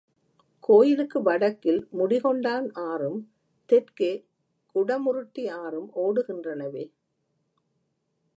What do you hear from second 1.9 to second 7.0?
முடி கொண்டான் ஆறும், தெற்கே குடமுருட்டி ஆறும் ஓடுகின்றனவே!